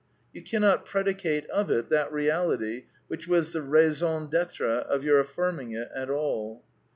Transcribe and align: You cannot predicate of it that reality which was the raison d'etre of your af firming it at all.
You 0.33 0.41
cannot 0.41 0.83
predicate 0.87 1.47
of 1.51 1.69
it 1.69 1.91
that 1.91 2.11
reality 2.11 2.85
which 3.07 3.27
was 3.27 3.53
the 3.53 3.61
raison 3.61 4.31
d'etre 4.31 4.79
of 4.89 5.03
your 5.03 5.19
af 5.19 5.31
firming 5.35 5.79
it 5.79 5.89
at 5.93 6.09
all. 6.09 6.63